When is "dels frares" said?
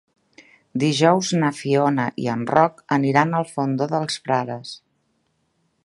3.93-4.73